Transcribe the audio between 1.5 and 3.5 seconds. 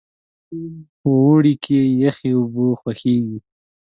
کې یخې اوبه خوښیږي.